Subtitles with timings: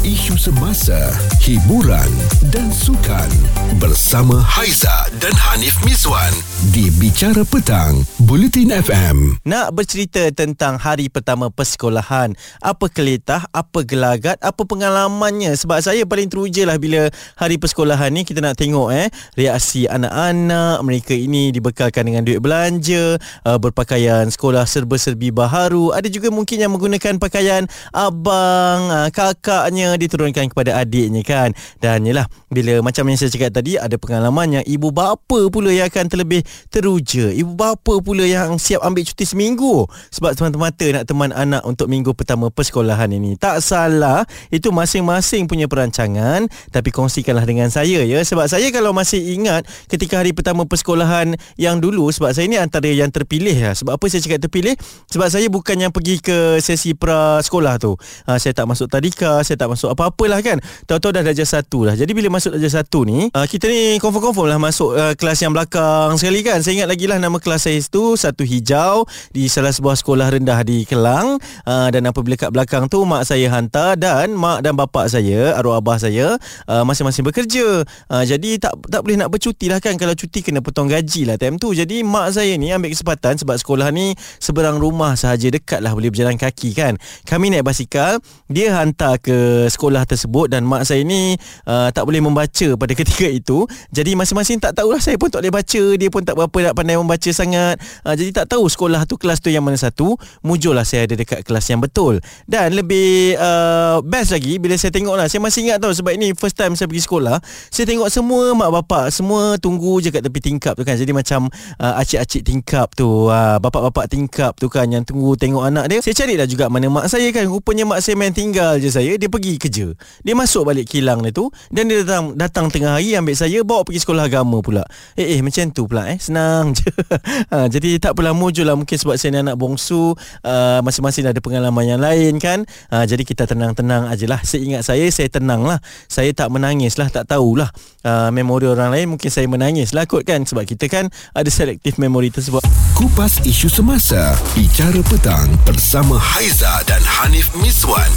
[0.00, 0.96] isu semasa,
[1.44, 2.08] hiburan
[2.48, 3.28] dan sukan
[3.76, 6.32] bersama Haiza dan Hanif Miswan
[6.72, 9.36] di Bicara Petang, Bulletin FM.
[9.44, 12.32] Nak bercerita tentang hari pertama persekolahan.
[12.64, 15.52] Apa keletah, apa gelagat, apa pengalamannya.
[15.52, 20.80] Sebab saya paling teruja lah bila hari persekolahan ni kita nak tengok eh reaksi anak-anak
[20.80, 25.92] mereka ini dibekalkan dengan duit belanja, uh, berpakaian sekolah serba-serbi baharu.
[25.92, 31.54] Ada juga mungkin yang menggunakan pakaian abang, uh, kakaknya diturunkan kepada adiknya kan.
[31.78, 35.88] Dan yalah bila macam yang saya cakap tadi ada pengalaman yang ibu bapa pula yang
[35.88, 37.30] akan terlebih teruja.
[37.30, 42.12] Ibu bapa pula yang siap ambil cuti seminggu sebab semata-mata nak teman anak untuk minggu
[42.12, 43.38] pertama persekolahan ini.
[43.40, 49.38] Tak salah, itu masing-masing punya perancangan tapi kongsikanlah dengan saya ya sebab saya kalau masih
[49.38, 53.72] ingat ketika hari pertama persekolahan yang dulu sebab saya ni antara yang terpilih ya.
[53.72, 54.74] Sebab apa saya cakap terpilih?
[55.08, 57.96] Sebab saya bukan yang pergi ke sesi pra sekolah tu.
[58.28, 60.60] Ha, saya tak masuk tadika, saya tak masuk apa-apalah kan.
[60.84, 61.96] Tahu-tahu dah darjah satu lah.
[61.96, 65.56] Jadi bila masuk darjah satu ni, uh, kita ni confirm-confirm lah masuk uh, kelas yang
[65.56, 66.60] belakang sekali kan.
[66.60, 70.60] Saya ingat lagi lah nama kelas saya itu satu hijau di salah sebuah sekolah rendah
[70.60, 71.40] di Kelang.
[71.64, 75.78] Uh, dan apabila kat belakang tu mak saya hantar dan mak dan bapa saya, arwah
[75.78, 76.36] abah saya
[76.66, 77.86] uh, masing-masing bekerja.
[78.10, 79.94] Uh, jadi tak tak boleh nak bercuti lah kan.
[79.94, 81.70] Kalau cuti kena potong gaji lah time tu.
[81.70, 86.10] Jadi mak saya ni ambil kesempatan sebab sekolah ni seberang rumah sahaja dekat lah boleh
[86.10, 86.98] berjalan kaki kan.
[87.22, 88.18] Kami naik basikal,
[88.50, 93.26] dia hantar ke sekolah tersebut dan mak saya ni uh, tak boleh membaca pada ketika
[93.30, 93.64] itu.
[93.94, 96.98] Jadi masing-masing tak tahulah saya pun tak boleh baca, dia pun tak berapa nak pandai
[96.98, 97.78] membaca sangat.
[98.02, 100.18] Uh, jadi tak tahu sekolah tu kelas tu yang mana satu.
[100.42, 102.18] Mujurlah saya ada dekat kelas yang betul.
[102.50, 105.30] Dan lebih uh, best lagi bila saya tengok lah.
[105.30, 107.38] Saya masih ingat tau sebab ini first time saya pergi sekolah.
[107.70, 110.98] Saya tengok semua mak bapak semua tunggu je kat tepi tingkap tu kan.
[110.98, 111.46] Jadi macam
[111.78, 115.98] uh, acik-acik tingkap tu, uh, bapak-bapak tingkap tu kan yang tunggu tengok anak dia.
[116.02, 117.44] Saya cari dah juga mana mak saya kan.
[117.46, 119.14] Rupanya mak saya main tinggal je saya.
[119.20, 119.92] Dia pergi kerja.
[120.24, 123.84] Dia masuk balik kilang dia tu dan dia datang datang tengah hari ambil saya bawa
[123.84, 124.88] pergi sekolah agama pula.
[125.20, 126.16] Eh eh macam tu pula eh.
[126.16, 126.88] Senang je.
[127.52, 131.38] ha, jadi tak pula mujur lah mungkin sebab saya ni anak bongsu uh, masing-masing ada
[131.44, 132.64] pengalaman yang lain kan.
[132.88, 134.40] Ha, jadi kita tenang-tenang ajalah.
[134.40, 135.78] Seingat saya saya tenang lah.
[136.08, 137.68] Saya tak menangis lah tak tahulah
[138.08, 142.00] uh, memori orang lain mungkin saya menangis lah kot kan sebab kita kan ada selektif
[142.00, 142.64] memori tersebut.
[142.96, 148.10] Kupas isu semasa, Bicara Petang bersama Haiza dan Hanif Miswan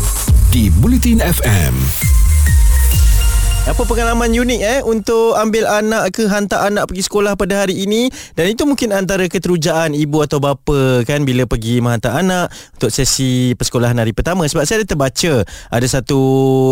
[0.53, 2.12] di Bulletin FM.
[3.63, 8.11] Apa pengalaman unik eh untuk ambil anak ke hantar anak pergi sekolah pada hari ini?
[8.35, 13.55] Dan itu mungkin antara keterujaan ibu atau bapa kan bila pergi menghantar anak untuk sesi
[13.55, 14.43] persekolahan hari pertama.
[14.43, 16.19] Sebab saya ada terbaca ada satu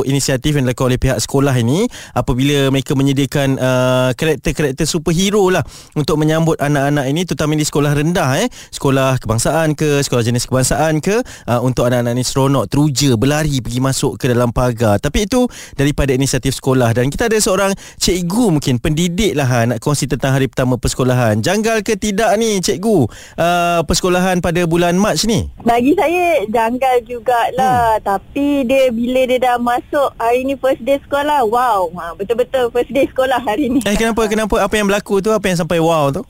[0.04, 5.64] inisiatif yang dilakukan oleh pihak sekolah ini apabila mereka menyediakan uh, karakter-karakter superhero lah
[5.96, 8.52] untuk menyambut anak-anak ini terutama di sekolah rendah eh.
[8.68, 13.80] Sekolah kebangsaan ke sekolah jenis kebangsaan ke uh, untuk anak-anak ini seronok teruja berlari pergi
[13.80, 15.00] masuk ke dalam pagar.
[15.00, 15.48] Tapi itu
[15.80, 17.72] daripada inisiatif sekolah sekolah dan kita ada seorang
[18.02, 21.38] cikgu mungkin pendidik lah ha, nak kongsi tentang hari pertama persekolahan.
[21.38, 23.06] Janggal ke tidak ni cikgu
[23.38, 25.46] uh, persekolahan pada bulan Mac ni?
[25.62, 28.06] Bagi saya janggal jugalah hmm.
[28.10, 32.90] tapi dia bila dia dah masuk hari ni first day sekolah wow ha, betul-betul first
[32.90, 33.86] day sekolah hari ni.
[33.86, 36.26] Eh kenapa kenapa apa yang berlaku tu apa yang sampai wow tu?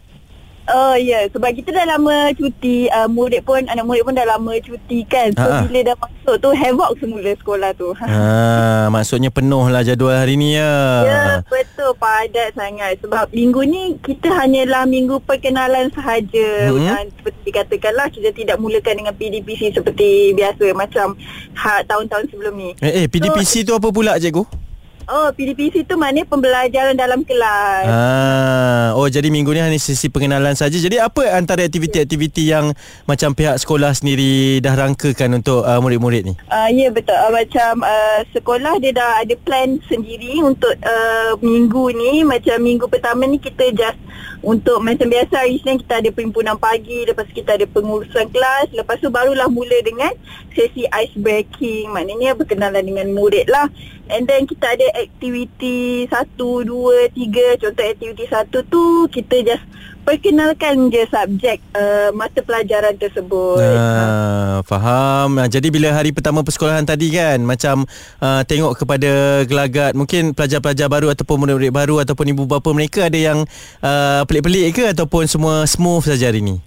[0.71, 1.23] Oh ya, yeah.
[1.27, 5.35] sebab kita dah lama cuti, uh, murid pun anak murid pun dah lama cuti kan.
[5.35, 5.67] So Ha-ha.
[5.67, 7.91] bila dah masuk tu havoc semula sekolah tu.
[7.99, 11.03] Ha, maksudnya penuh lah jadual hari ni ya.
[11.03, 16.71] Ya, betul padat sangat sebab minggu ni kita hanyalah minggu perkenalan sahaja.
[16.71, 16.87] Hmm.
[16.87, 21.19] Dan seperti dikatakanlah kita tidak mulakan dengan PDPC seperti biasa macam
[21.59, 22.69] ha, tahun-tahun sebelum ni.
[22.79, 24.70] Eh, eh PDPC so, tu apa pula cikgu?
[25.09, 27.85] Oh, PDPC tu maknanya pembelajaran dalam kelas.
[27.89, 30.77] Ah, oh jadi minggu ni hanya sesi pengenalan saja.
[30.77, 32.69] Jadi apa antara aktiviti-aktiviti yang
[33.09, 36.33] macam pihak sekolah sendiri dah rangkakan untuk uh, murid-murid ni?
[36.53, 37.17] Ah, uh, ya betul.
[37.17, 42.21] Uh, macam uh, sekolah dia dah ada plan sendiri untuk uh, minggu ni.
[42.21, 43.97] Macam minggu pertama ni kita just
[44.41, 48.97] untuk macam biasa hari Isnin kita ada perhimpunan pagi, lepas kita ada pengurusan kelas, lepas
[48.97, 50.09] tu barulah mula dengan
[50.57, 51.93] sesi ice breaking.
[51.93, 53.69] Maknanya berkenalan dengan murid lah.
[54.11, 57.55] And then kita ada aktiviti satu, dua, tiga.
[57.55, 59.63] Contoh aktiviti satu tu Kita just
[60.03, 63.61] perkenalkan je subjek uh, mata pelajaran tersebut.
[63.63, 65.39] Uh, Faham.
[65.39, 67.87] Uh, Jadi bila hari pertama persekolahan tadi kan Macam
[68.19, 73.19] uh, tengok kepada gelagat Mungkin pelajar-pelajar baru Ataupun murid-murid baru Ataupun ibu bapa mereka Ada
[73.31, 73.39] yang
[73.79, 76.59] uh, pelik-pelik ke Ataupun semua smooth saja hari ni?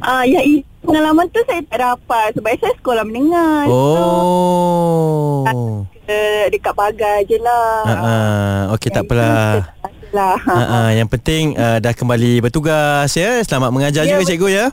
[0.00, 0.40] Uh, Ya
[0.82, 5.44] pengalaman tu saya tak dapat Sebab saya sekolah menengah Oh.
[5.46, 5.91] so,
[6.52, 7.82] dekat pagar je lah.
[7.86, 9.72] Uh, Okey tak apalah.
[10.12, 10.36] Lah.
[10.44, 13.40] Uh, yang penting uh, dah kembali bertugas ya.
[13.46, 14.66] Selamat mengajar ya, juga cikgu ya.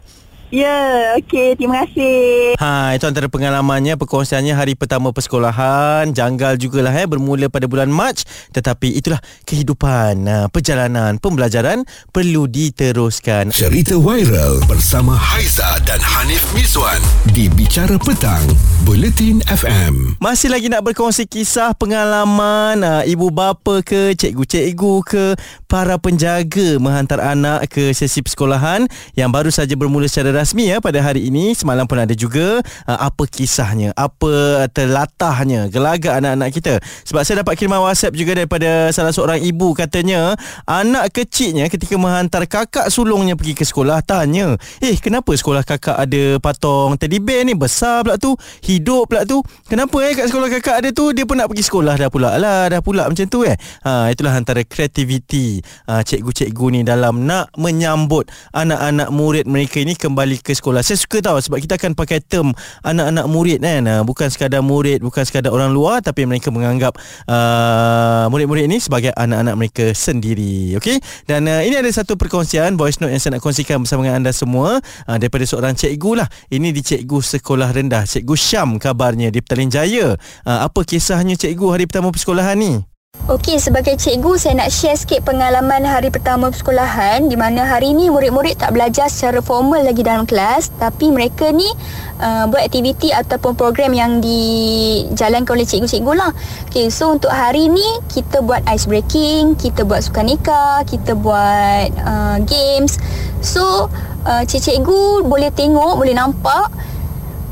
[0.49, 1.53] Ya, okey.
[1.61, 2.57] Terima kasih.
[2.57, 6.09] Ha, itu antara pengalamannya perkongsiannya hari pertama persekolahan.
[6.09, 10.25] Janggal jugalah eh bermula pada bulan Mac, tetapi itulah kehidupan.
[10.25, 13.53] Ha, perjalanan pembelajaran perlu diteruskan.
[13.53, 16.97] Cerita viral bersama Haiza dan Hanif Miswan
[17.29, 18.41] di Bicara Petang,
[18.89, 20.17] Buletin FM.
[20.17, 25.25] Masih lagi nak berkongsi kisah pengalaman uh, ibu bapa ke, cikgu-cikgu ke,
[25.69, 31.03] para penjaga menghantar anak ke sesi persekolahan yang baru saja bermula secara rasmi ya pada
[31.03, 31.51] hari ini.
[31.51, 36.73] Semalam pun ada juga uh, apa kisahnya, apa terlatahnya, gelagat anak-anak kita.
[37.03, 42.47] Sebab saya dapat kiriman WhatsApp juga daripada salah seorang ibu katanya anak kecilnya ketika menghantar
[42.47, 47.57] kakak sulungnya pergi ke sekolah tanya, "Eh, kenapa sekolah kakak ada patung teddy bear ni
[47.57, 49.41] besar pula tu, hidup pula tu?
[49.67, 52.69] Kenapa eh kat sekolah kakak ada tu dia pun nak pergi sekolah dah pula lah,
[52.69, 55.59] dah pula macam tu eh." Ha, itulah antara kreativiti
[55.89, 60.85] uh, cikgu-cikgu ni dalam nak menyambut anak-anak murid mereka ini kembali ke sekolah.
[60.85, 62.53] Saya suka tahu sebab kita akan pakai term
[62.85, 63.81] anak-anak murid kan.
[63.89, 66.93] Uh, bukan sekadar murid, bukan sekadar orang luar tapi mereka menganggap
[67.25, 70.77] uh, murid-murid ini sebagai anak-anak mereka sendiri.
[70.77, 71.01] Okey?
[71.25, 74.31] Dan uh, ini ada satu perkongsian voice note yang saya nak kongsikan bersama dengan anda
[74.35, 74.77] semua
[75.09, 76.27] uh, daripada seorang cikgu lah.
[76.53, 80.13] Ini di cikgu sekolah rendah, cikgu Syam kabarnya di Petaling Jaya.
[80.45, 82.98] Uh, apa kisahnya cikgu hari pertama persekolahan ni?
[83.29, 88.09] Okey, sebagai cikgu saya nak share sikit pengalaman hari pertama persekolahan di mana hari ni
[88.09, 91.69] murid-murid tak belajar secara formal lagi dalam kelas tapi mereka ni
[92.17, 96.33] uh, buat aktiviti ataupun program yang dijalankan oleh cikgu-cikgu lah.
[96.73, 102.41] Okey, so untuk hari ni kita buat ice breaking, kita buat sukanika, kita buat uh,
[102.49, 102.97] games.
[103.45, 103.93] So,
[104.25, 106.73] uh, cikgu boleh tengok, boleh nampak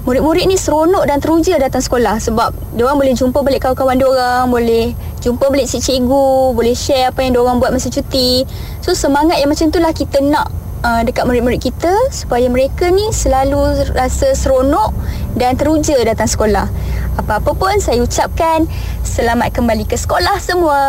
[0.10, 4.08] murid-murid ni seronok dan teruja datang sekolah sebab dia orang boleh jumpa balik kawan-kawan dia
[4.10, 4.86] orang, boleh
[5.28, 8.48] jumpa balik si cikgu, boleh share apa yang dia orang buat masa cuti.
[8.80, 10.48] So semangat yang macam itulah kita nak
[10.88, 14.96] uh, dekat murid-murid kita supaya mereka ni selalu rasa seronok
[15.36, 16.72] dan teruja datang sekolah.
[17.20, 18.72] Apa-apa pun saya ucapkan
[19.04, 20.80] selamat kembali ke sekolah semua.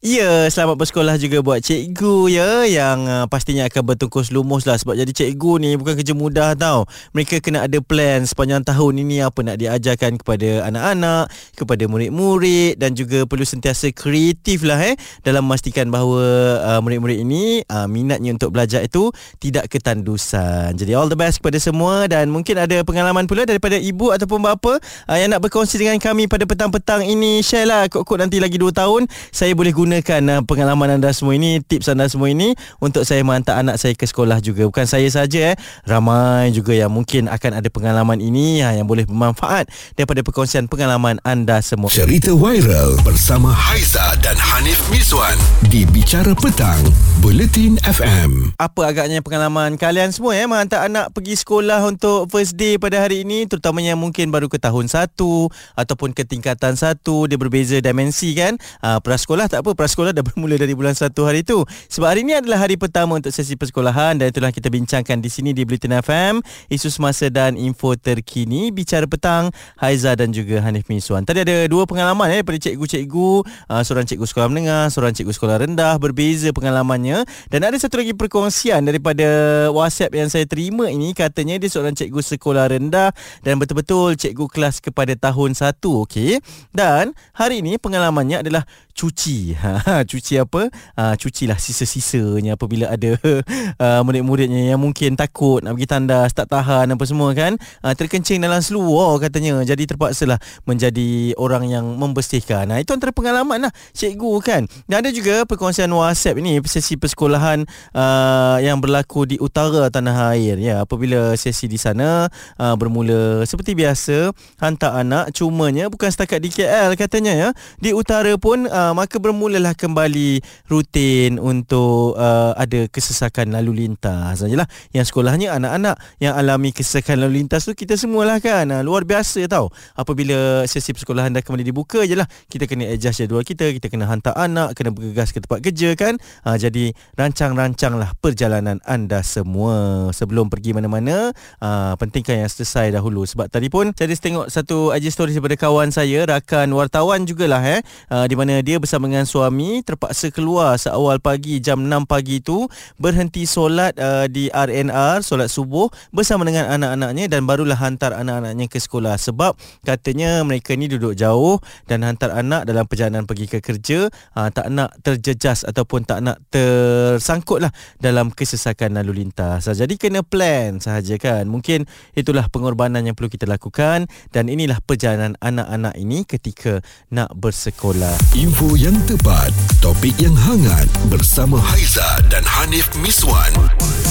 [0.00, 4.96] Ya, selamat bersekolah juga buat cikgu ya yang uh, pastinya akan bertungkus lumus lah sebab
[4.96, 6.88] jadi cikgu ni bukan kerja mudah tau.
[7.12, 12.96] Mereka kena ada plan sepanjang tahun ini apa nak diajarkan kepada anak-anak, kepada murid-murid dan
[12.96, 16.24] juga perlu sentiasa kreatif lah eh dalam memastikan bahawa
[16.64, 20.80] uh, murid-murid ini uh, minatnya untuk belajar itu tidak ketandusan.
[20.80, 24.80] Jadi all the best kepada semua dan mungkin ada pengalaman pula daripada ibu ataupun bapa
[24.80, 27.44] uh, yang nak berkongsi dengan kami pada petang-petang ini.
[27.44, 31.34] Share lah kok-kok nanti lagi 2 tahun saya boleh guna gunakan uh, pengalaman anda semua
[31.34, 34.62] ini, tips anda semua ini untuk saya menghantar anak saya ke sekolah juga.
[34.70, 39.02] Bukan saya saja eh, ramai juga yang mungkin akan ada pengalaman ini uh, yang boleh
[39.02, 39.66] bermanfaat
[39.98, 41.90] daripada perkongsian pengalaman anda semua.
[41.90, 45.34] Cerita viral bersama Haiza dan Hanif Miswan
[45.66, 46.78] di Bicara Petang,
[47.18, 48.54] Buletin FM.
[48.62, 53.26] Apa agaknya pengalaman kalian semua eh, menghantar anak pergi sekolah untuk first day pada hari
[53.26, 58.54] ini terutamanya mungkin baru ke tahun satu ataupun ke tingkatan satu dia berbeza dimensi kan
[58.86, 61.64] uh, prasekolah tak apa prasekolah dah bermula dari bulan 1 hari itu.
[61.88, 65.56] Sebab hari ini adalah hari pertama untuk sesi persekolahan dan itulah kita bincangkan di sini
[65.56, 69.48] di Bulletin FM, isu semasa dan info terkini, bicara petang,
[69.80, 71.24] Haiza dan juga Hanif Miswan.
[71.24, 73.32] Tadi ada dua pengalaman eh, daripada cikgu-cikgu,
[73.72, 77.24] uh, seorang cikgu sekolah menengah, seorang cikgu sekolah rendah, berbeza pengalamannya.
[77.48, 79.24] Dan ada satu lagi perkongsian daripada
[79.72, 84.84] WhatsApp yang saya terima ini, katanya dia seorang cikgu sekolah rendah dan betul-betul cikgu kelas
[84.84, 86.36] kepada tahun 1, okey.
[86.68, 88.68] Dan hari ini pengalamannya adalah
[89.00, 89.56] cuci.
[89.80, 90.68] Ha, cuci apa?
[90.98, 93.16] Ha, cucilah sisa-sisanya apabila ada
[93.84, 97.56] uh, murid-muridnya yang mungkin takut nak pergi tandas, tak tahan apa semua kan.
[97.80, 99.64] Ha, terkencing dalam seluar katanya.
[99.64, 100.36] Jadi terpaksalah
[100.68, 102.68] menjadi orang yang membersihkan.
[102.68, 104.62] Nah, itu antara pengalaman lah cikgu kan.
[104.84, 107.64] Dan ada juga perkongsian WhatsApp ini, sesi persekolahan
[107.96, 110.60] uh, yang berlaku di utara tanah air.
[110.60, 112.28] Ya, apabila sesi di sana
[112.60, 117.48] uh, bermula seperti biasa, hantar anak cumanya bukan setakat di KL katanya ya.
[117.80, 124.42] Di utara pun uh, uh, maka bermulalah kembali rutin untuk uh, ada kesesakan lalu lintas.
[124.42, 128.66] Sajalah yang sekolahnya anak-anak yang alami kesesakan lalu lintas tu kita semualah kan?
[128.68, 129.70] Uh, luar biasa tau.
[129.94, 134.10] Apabila sesi persekolahan dah kembali dibuka je lah kita kena adjust jadual kita kita kena
[134.10, 136.18] hantar anak kena bergegas ke tempat kerja kan?
[136.42, 140.10] Uh, jadi rancang-rancanglah perjalanan anda semua.
[140.10, 141.30] Sebelum pergi mana-mana
[141.62, 143.22] uh, pentingkan yang selesai dahulu.
[143.24, 147.80] Sebab tadi pun saya tengok satu IG story daripada kawan saya rakan wartawan jugalah eh?
[148.10, 152.38] Uh, di mana dia dia bersama dengan suami terpaksa keluar seawal pagi jam 6 pagi
[152.38, 152.70] tu
[153.02, 158.78] berhenti solat uh, di RNR solat subuh bersama dengan anak-anaknya dan barulah hantar anak-anaknya ke
[158.78, 159.18] sekolah.
[159.18, 161.58] Sebab katanya mereka ni duduk jauh
[161.90, 164.06] dan hantar anak dalam perjalanan pergi ke kerja
[164.38, 169.66] uh, tak nak terjejas ataupun tak nak tersangkut lah dalam kesesakan lalu lintas.
[169.66, 171.48] Uh, jadi kena plan sahaja kan.
[171.48, 178.36] Mungkin itulah pengorbanan yang perlu kita lakukan dan inilah perjalanan anak-anak ini ketika nak bersekolah.
[178.36, 179.48] Info yang tepat,
[179.80, 183.48] topik yang hangat bersama Haiza dan Hanif Miswan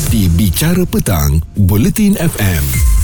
[0.09, 2.98] di Bicara Petang, Buletin FM.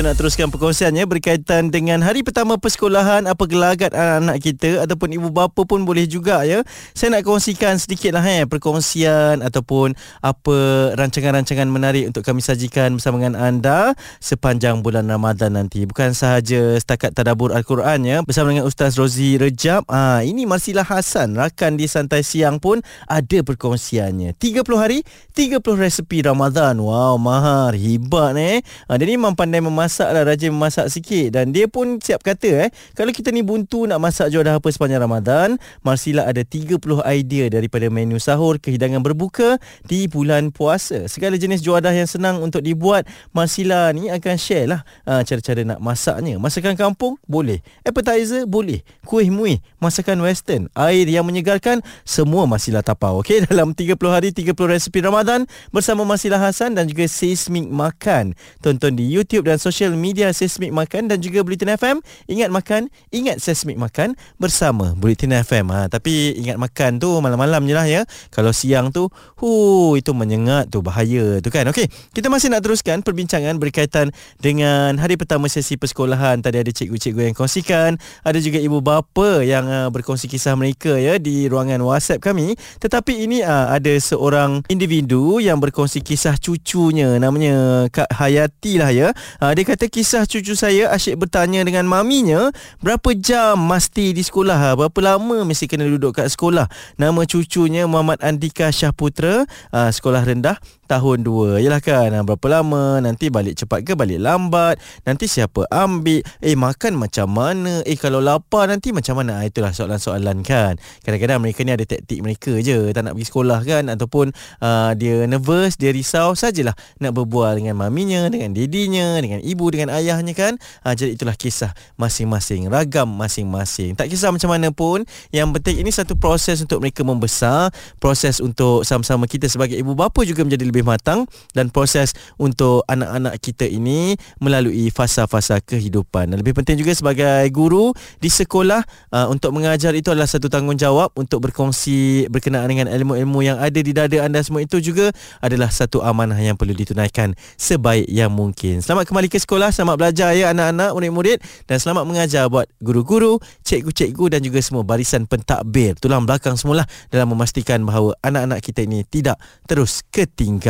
[0.00, 5.28] Kita nak teruskan perkongsiannya berkaitan dengan hari pertama persekolahan apa gelagat anak-anak kita ataupun ibu
[5.28, 6.64] bapa pun boleh juga ya.
[6.96, 9.92] Saya nak kongsikan sedikit lah eh perkongsian ataupun
[10.24, 10.56] apa
[10.96, 13.92] rancangan-rancangan menarik untuk kami sajikan bersama dengan anda
[14.24, 15.84] sepanjang bulan Ramadan nanti.
[15.84, 19.84] Bukan sahaja setakat tadabur Al-Quran ya bersama dengan Ustaz Rozi Rejab.
[19.84, 24.32] Ah ini Marsilah Hasan rakan di Santai Siang pun ada perkongsiannya.
[24.32, 25.04] 30 hari
[25.36, 26.80] 30 resepi Ramadan.
[26.80, 28.64] Wow, mahar, hebat eh.
[28.88, 32.22] Ha, dia ni memang pandai memasak masak lah Rajin memasak sikit Dan dia pun siap
[32.22, 36.78] kata eh Kalau kita ni buntu nak masak juadah apa sepanjang Ramadan Marsila ada 30
[37.10, 42.38] idea Daripada menu sahur ke hidangan berbuka Di bulan puasa Segala jenis juadah yang senang
[42.38, 47.18] untuk dibuat Marsila ni akan share lah ha, Cara-cara nak masaknya Masakan kampung?
[47.26, 48.46] Boleh Appetizer?
[48.46, 49.58] Boleh Kuih muih?
[49.82, 50.70] Masakan western?
[50.78, 51.82] Air yang menyegarkan?
[52.06, 57.10] Semua Marsila tapau Okay dalam 30 hari 30 resepi Ramadan Bersama Marsila Hasan dan juga
[57.10, 62.02] Seismic Makan Tonton di YouTube dan social media Seismic Makan dan juga Bulletin FM.
[62.26, 65.70] Ingat makan, ingat Seismic Makan bersama Bulletin FM.
[65.70, 68.02] Ha, tapi ingat makan tu malam-malam je lah ya.
[68.34, 69.06] Kalau siang tu,
[69.38, 71.62] hu itu menyengat tu bahaya tu kan.
[71.70, 74.10] Okey, kita masih nak teruskan perbincangan berkaitan
[74.42, 76.42] dengan hari pertama sesi persekolahan.
[76.42, 77.94] Tadi ada cikgu-cikgu yang kongsikan,
[78.26, 82.58] ada juga ibu bapa yang uh, berkongsi kisah mereka ya di ruangan WhatsApp kami.
[82.82, 89.08] Tetapi ini uh, ada seorang individu yang berkongsi kisah cucunya namanya Kak Hayati lah ya.
[89.38, 92.48] Uh, dia kata kisah cucu saya asyik bertanya dengan maminya
[92.80, 96.64] berapa jam mesti di sekolah, berapa lama mesti kena duduk kat sekolah.
[96.96, 100.56] Nama cucunya Muhammad Andika Syahputra, uh, sekolah rendah
[100.90, 102.98] tahun 2 Yelah kan ha, Berapa lama?
[102.98, 104.82] Nanti balik cepat ke balik lambat?
[105.06, 106.26] Nanti siapa ambil?
[106.42, 107.86] Eh makan macam mana?
[107.86, 109.38] Eh kalau lapar nanti macam mana?
[109.38, 110.82] Ha, Itulah soalan-soalan kan.
[111.06, 112.90] Kadang-kadang mereka ni ada taktik mereka je.
[112.90, 113.86] Tak nak pergi sekolah kan?
[113.86, 119.70] Ataupun uh, dia nervous Dia risau Sajalah nak berbual dengan maminya Dengan dedinya Dengan ibu
[119.70, 120.58] Dengan ayahnya kan?
[120.82, 123.94] Ha, Jadi itulah kisah masing-masing Ragam masing-masing.
[123.94, 127.70] Tak kisah macam mana pun Yang penting ini satu proses untuk mereka membesar
[128.02, 132.88] Proses untuk sama-sama kita sebagai ibu bapa juga menjadi lebih lebih matang dan proses untuk
[132.88, 136.32] anak-anak kita ini melalui fasa-fasa kehidupan.
[136.32, 138.80] Dan lebih penting juga sebagai guru di sekolah
[139.12, 143.92] uh, untuk mengajar itu adalah satu tanggungjawab untuk berkongsi berkenaan dengan ilmu-ilmu yang ada di
[143.92, 145.12] dada anda semua itu juga
[145.44, 148.80] adalah satu amanah yang perlu ditunaikan sebaik yang mungkin.
[148.80, 153.36] Selamat kembali ke sekolah, selamat belajar ya anak-anak, murid-murid dan selamat mengajar buat guru-guru,
[153.68, 159.02] cikgu-cikgu dan juga semua barisan pentadbir tulang belakang semualah dalam memastikan bahawa anak-anak kita ini
[159.04, 160.69] tidak terus ketinggalan